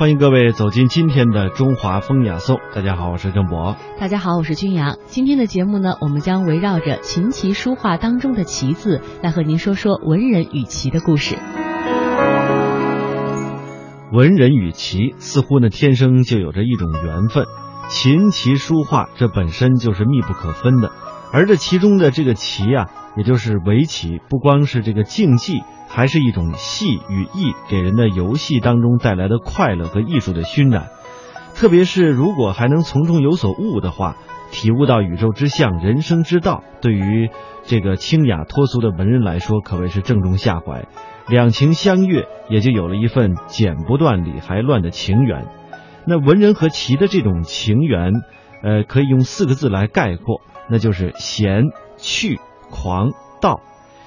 [0.00, 2.58] 欢迎各位走进今天的中华风雅颂。
[2.74, 3.76] 大家好，我是郑博。
[3.98, 4.96] 大家好，我是君阳。
[5.04, 11.36] 今天的节目呢，我们将围绕着琴棋书画当中的“棋”字，来和您说说文人与棋的故事。
[14.10, 17.44] 文人与棋似乎呢，天生就有着一种缘分。
[17.90, 20.92] 琴棋书画这本身就是密不可分的，
[21.30, 25.62] 而这其中的这个棋啊，也就是围棋，不光是这个竞技。
[25.92, 30.86] 还是一种戏与艺给人的游戏当中带来的快乐和艺术的熏染，
[31.56, 34.14] 特别是如果还能从中有所悟的话，
[34.52, 37.28] 体悟到宇宙之象、人生之道，对于
[37.64, 40.86] 这个清雅脱俗的文人来说，可谓是正中下怀。
[41.26, 45.48] 两情相悦，也就有了一份剪不断理还乱的情缘。
[46.06, 48.12] 那文人和棋的这种情缘，
[48.62, 51.64] 呃，可以用四个字来概括，那就是闲、
[51.96, 52.38] 趣、
[52.70, 53.10] 狂、
[53.40, 53.60] 道。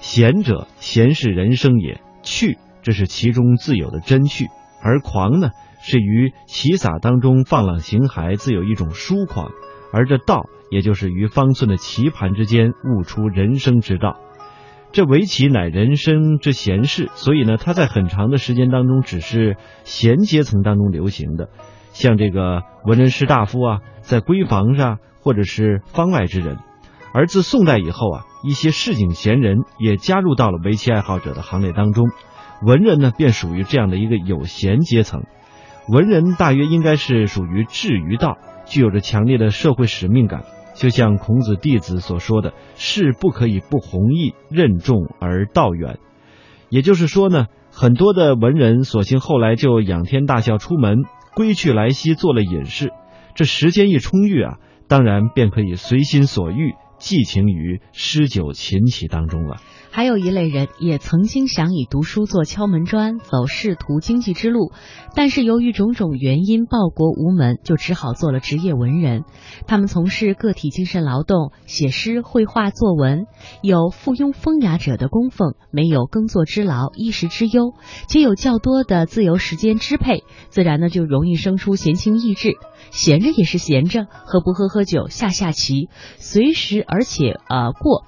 [0.00, 4.46] 闲者，闲是人生也；趣，这是其中自有的真趣；
[4.82, 9.48] 而狂呢，是于棋洒当中放浪形骸，自有一种疏狂；
[9.92, 14.20] 而这道，也就是于方寸的棋盘之间悟出人生之道。
[14.92, 21.48] 这围棋乃人生之闲事，所以呢，它在很长的时间当中只是闲阶层当中流行的，
[21.92, 26.58] 像这个文人士大夫啊，在闺房上或者是方外之人。
[27.12, 32.06] 而自宋代以后啊，一些市井闲人也加入到了围棋爱好者的行列当中，
[32.62, 35.24] 文人呢便属于这样的一个有闲阶层。
[35.88, 40.44] 文人大约应该是属于志于道，具有着强烈的社会使命感。
[40.74, 45.98] 就像孔子弟子所说的“事不可以不弘毅，任重而道远”。
[46.70, 51.02] 也就是说呢，很多的文人索性后来就仰天大笑出门，
[51.34, 52.92] 归去来兮做了隐士。
[53.34, 56.74] 这时间一充裕啊，当然便可以随心所欲。
[56.98, 59.60] 寄情于诗酒琴棋当中了。
[59.96, 64.70] 还有一类人也曾经想以读书做敲门砖，走仕途经济之路，
[65.14, 69.22] 但是由于种种原因报国无门，就只好做了职业文人。
[69.66, 73.24] 他们从事个体精神劳动，写诗、绘画、作文，
[73.62, 77.72] 有附庸风雅者的供奉，没有耕作之劳、衣食之忧，
[78.06, 82.52] 且有较多的自由时间支配，自然呢就容易生出闲情逸致。
[82.90, 85.88] 闲着也是闲着，喝不喝喝酒，下下棋，
[86.18, 88.04] 随时而且呃过。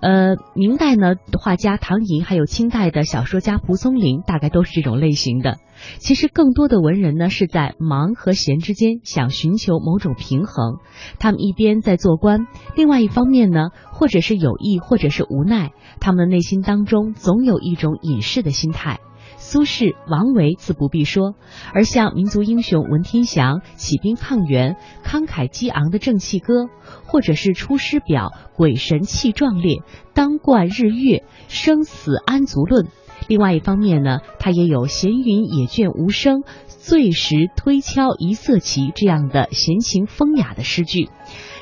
[0.00, 5.58] 呃，明代呢，画家唐寅，还有清代的小说家蒲松龄，大概都是这种类型的。
[5.98, 10.78] 其实，更多的文人呢，是在忙和闲之间想寻求某种平衡。
[11.18, 19.00] 他们一边在做官，另外一方面呢，或者是有意，或者是无奈，他们内心当中总有一种隐士的心态。
[19.36, 21.34] 苏轼、王维自不必说，
[21.74, 26.68] 而像民族英雄文天祥起兵抗元，慷慨激昂的正气歌，
[27.06, 29.82] 或者是《出师表》鬼神气壮烈，
[30.14, 32.88] 当冠日月，生死安足论。
[33.26, 41.10] 另外一方面呢，他也有闲云野卷无声，醉时推敲一色棋这样的闲情风雅的诗句。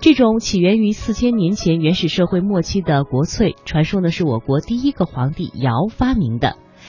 [0.00, 6.56] 这种起源于四千年前原始社会末期的国粹，传说呢是我国第一个皇帝尧发明的。